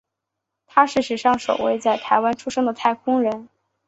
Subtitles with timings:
[0.65, 3.47] 他是史上首位在台湾出生的太空人。